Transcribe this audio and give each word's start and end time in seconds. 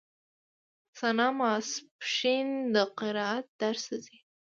ثنا 0.99 1.27
ماسپښين 1.39 2.47
د 2.73 2.75
قرائت 2.97 3.47
درس 3.61 3.83
ته 3.89 3.97
ځي. 4.05 4.17